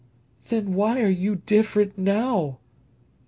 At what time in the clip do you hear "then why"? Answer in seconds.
0.49-0.99